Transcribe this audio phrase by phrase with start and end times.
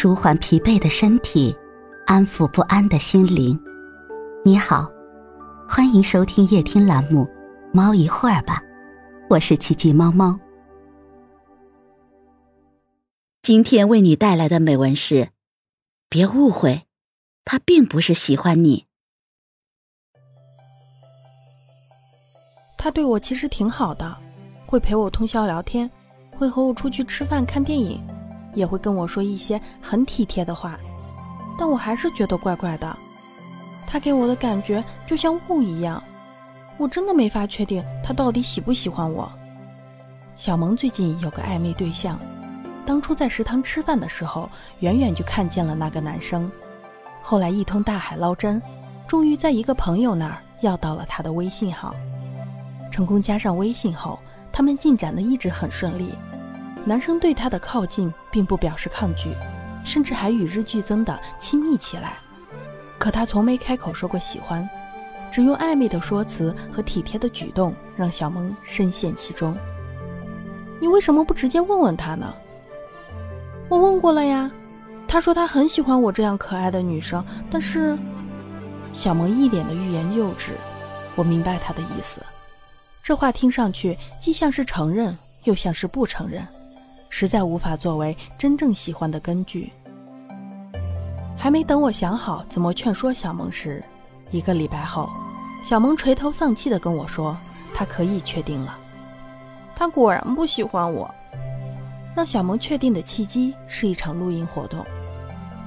[0.00, 1.52] 舒缓疲惫的身体，
[2.06, 3.60] 安抚不安的心灵。
[4.44, 4.88] 你好，
[5.68, 7.24] 欢迎收听夜听栏目
[7.74, 8.62] 《猫一会儿吧》，
[9.28, 10.38] 我是奇迹猫猫。
[13.42, 15.30] 今天为你带来的美文是：
[16.08, 16.84] 别误会，
[17.44, 18.86] 他并不是喜欢你。
[22.76, 24.16] 他对我其实挺好的，
[24.64, 25.90] 会陪我通宵聊天，
[26.36, 28.00] 会和我出去吃饭看电影，
[28.58, 30.78] 也会跟我说一些很体贴的话，
[31.56, 32.94] 但我还是觉得怪怪的。
[33.86, 36.02] 他给我的感觉就像雾一样，
[36.76, 39.30] 我真的没法确定他到底喜不喜欢我。
[40.36, 42.20] 小萌最近有个暧昧对象，
[42.84, 44.50] 当初在食堂吃饭的时候，
[44.80, 46.50] 远远就看见了那个男生，
[47.22, 48.60] 后来一通大海捞针，
[49.06, 51.94] 终于在一个朋友那儿要到了他的微信号。
[52.90, 54.18] 成功加上微信后，
[54.52, 56.12] 他们进展的一直很顺利。
[56.88, 59.36] 男生对她的靠近并不表示抗拒，
[59.84, 62.14] 甚至还与日俱增的亲密起来。
[62.98, 64.66] 可他从没开口说过喜欢，
[65.30, 69.54] 只用暧昧的说辞和体贴的举动让小萌深陷其中。
[70.80, 72.34] 你为什么不直接问问他呢？
[73.68, 74.50] 我问过了呀，
[75.06, 77.98] 他说他很喜欢我这样可爱的女生，但是
[78.94, 80.52] 小萌一脸的欲言又止。
[81.14, 82.22] 我明白他的意思。
[83.04, 86.46] 这话听上去既像是承认，又像是不承认，
[87.08, 89.72] 实在无法作为真正喜欢的根据。
[91.36, 93.82] 还没等我想好怎么劝说小萌时，
[94.30, 95.08] 一个礼拜后，
[95.62, 97.36] 小萌垂头丧气地跟我说
[97.74, 98.76] ：“她可以确定了，
[99.76, 101.08] 他果然不喜欢我。”
[102.16, 104.84] 让小萌确定的契机是一场露营活动，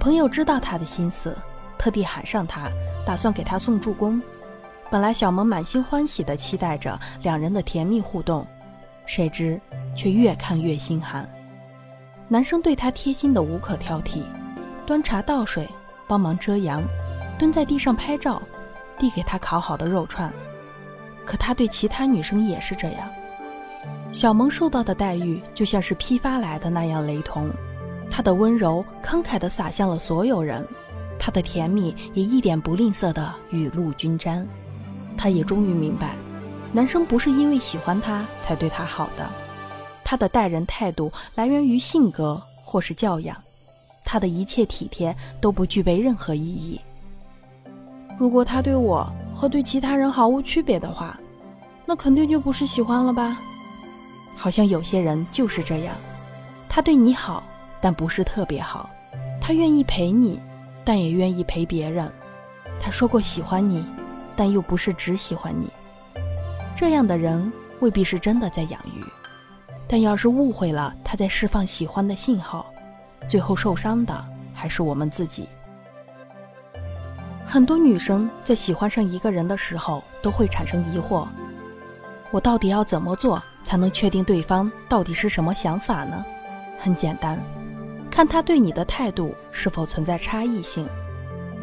[0.00, 1.36] 朋友知道他的心思，
[1.76, 2.70] 特地喊上他，
[3.04, 4.20] 打算给他送助攻。
[4.90, 8.46] 本来小萌满心欢喜地期待着两人的甜蜜互动，
[9.04, 9.60] 谁知
[9.98, 11.28] 却越看越心寒。
[12.28, 14.22] 男生对她贴心的无可挑剔，
[14.86, 15.68] 端茶倒水，
[16.06, 16.80] 帮忙遮阳，
[17.36, 18.40] 蹲在地上拍照，
[18.96, 20.32] 递给她烤好的肉串。
[21.26, 23.08] 可他对其他女生也是这样。
[24.12, 27.50] 小萌受到的待遇就像是批发来的那样雷同，
[28.08, 30.64] 他的温柔慷慨地洒向了所有人，
[31.18, 34.46] 他的甜蜜也一点不吝啬地雨露均沾。
[35.16, 36.14] 他也终于明白，
[36.72, 39.28] 男生不是因为喜欢她才对她好的，
[40.10, 43.36] 他的待人态度来源于性格或是教养，
[44.06, 46.80] 他的一切体贴都不具备任何意义。
[48.18, 51.20] 如果他对我和对其他人毫无区别的话，
[51.84, 53.38] 那肯定就不是喜欢了吧？
[54.34, 55.94] 好像有些人就是这样，
[56.70, 57.42] 他对你好，
[57.78, 58.88] 但不是特别好，
[59.42, 60.40] 他愿意陪你，
[60.86, 62.10] 但也愿意陪别人，
[62.80, 63.84] 他说过喜欢你。
[64.34, 65.68] 但又不是只喜欢你，
[66.74, 69.04] 这样的人未必是真的在养鱼。
[69.88, 72.66] 但要是误会了他在释放喜欢的信号，
[73.26, 75.48] 最后受伤的还是我们自己。
[77.46, 81.26] 很多女生在喜欢上一个人的时候，都会产生疑惑：
[82.30, 86.22] 我到底要怎么做才能确定对方到底是什么想法呢？
[86.78, 87.42] 很简单，
[88.10, 90.86] 看他对你的态度是否存在差异性。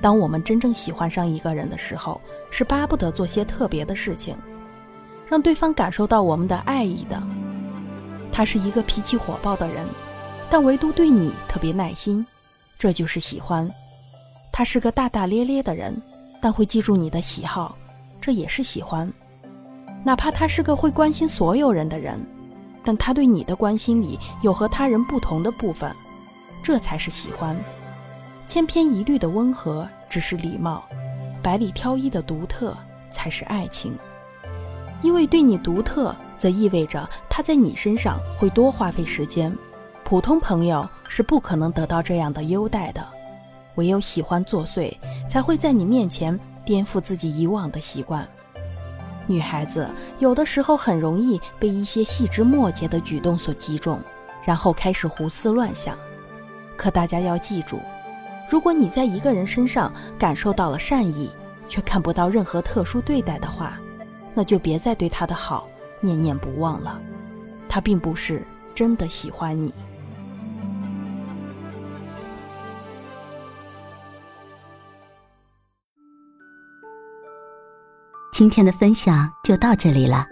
[0.00, 2.18] 当我们真正喜欢上一个人的时候，
[2.50, 4.34] 是巴不得做些特别的事情，
[5.28, 7.22] 让对方感受到我们的爱意的。
[8.32, 9.86] 他是一个脾气火爆的人，
[10.50, 12.24] 但唯独对你特别耐心，
[12.78, 13.68] 这就是喜欢。
[14.52, 15.94] 他是个大大咧咧的人，
[16.40, 17.76] 但会记住你的喜好，
[18.20, 19.12] 这也是喜欢。
[20.04, 22.24] 哪怕他是个会关心所有人的人，
[22.84, 25.94] 但他对你的关心里有和他人不同的部分，
[26.62, 27.56] 这才是喜欢。
[28.48, 30.84] 千篇一律的温和只是礼貌，
[31.42, 32.76] 百里挑一的独特
[33.12, 33.98] 才是爱情。
[35.02, 39.56] 因为对你独特，则意味着他在你身上会多花费时间。
[40.04, 43.04] 普通朋友是不可能得到这样的优待的，
[43.74, 44.96] 唯有喜欢作祟，
[45.28, 48.26] 才会在你面前颠覆自己以往的习惯。
[49.26, 54.00] 女孩子有的时候很容易被一些细枝末节的举动所击中，
[54.44, 55.98] 然后开始胡思乱想。
[56.76, 57.80] 可大家要记住。
[58.48, 61.32] 如果你在一个人身上感受到了善意，
[61.68, 63.76] 却看不到任何特殊对待的话，
[64.32, 65.66] 那就别再对他的好
[66.00, 67.00] 念念不忘了。
[67.68, 68.42] 他并不是
[68.74, 69.72] 真的喜欢你。
[78.32, 80.26] 今天的分享就到这里了，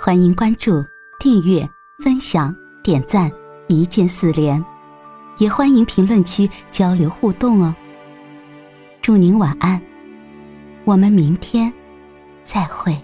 [0.00, 0.82] 欢迎关注、
[1.20, 1.68] 订阅、
[2.02, 3.30] 分享、点赞，
[3.68, 4.64] 一键四连。
[5.38, 7.74] 也欢迎评论区交流互动哦。
[9.02, 9.82] 祝您晚安，
[10.84, 11.72] 我们明天
[12.44, 12.96] 再会。